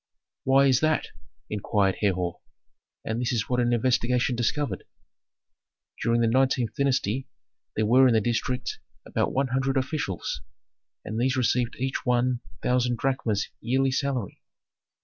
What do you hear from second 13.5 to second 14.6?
yearly salary.